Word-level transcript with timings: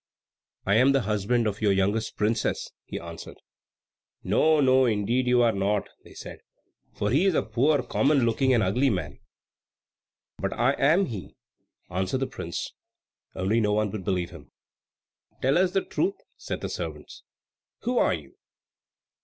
"I 0.65 0.77
am 0.77 0.93
the 0.93 1.01
husband 1.01 1.45
of 1.45 1.61
your 1.61 1.71
youngest 1.71 2.17
princess," 2.17 2.71
he 2.85 2.99
answered. 2.99 3.37
"No, 4.23 4.59
no, 4.59 4.87
indeed 4.87 5.27
you 5.27 5.43
are 5.43 5.51
not," 5.51 5.89
they 6.03 6.15
said; 6.15 6.39
"for 6.95 7.11
he 7.11 7.25
is 7.27 7.35
a 7.35 7.43
poor, 7.43 7.83
common 7.83 8.25
looking, 8.25 8.51
and 8.51 8.63
ugly 8.63 8.89
man." 8.89 9.19
"But 10.39 10.53
I 10.53 10.71
am 10.71 11.05
he," 11.05 11.35
answered 11.91 12.21
the 12.21 12.25
prince; 12.25 12.73
only 13.35 13.59
no 13.59 13.73
one 13.73 13.91
would 13.91 14.03
believe 14.03 14.31
him. 14.31 14.49
"Tell 15.39 15.55
us 15.55 15.69
the 15.73 15.83
truth," 15.85 16.15
said 16.35 16.61
the 16.61 16.69
servants; 16.69 17.21
"who 17.81 17.99
are 17.99 18.15
you?" 18.15 18.33